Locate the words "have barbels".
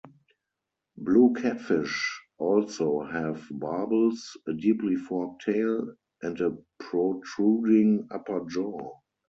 3.03-4.35